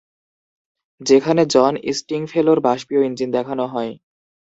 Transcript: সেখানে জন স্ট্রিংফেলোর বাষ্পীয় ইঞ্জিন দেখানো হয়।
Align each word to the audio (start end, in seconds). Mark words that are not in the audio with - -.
সেখানে 1.01 1.41
জন 1.45 1.73
স্ট্রিংফেলোর 1.97 2.59
বাষ্পীয় 2.59 3.01
ইঞ্জিন 3.03 3.29
দেখানো 3.31 3.65
হয়। 3.67 3.91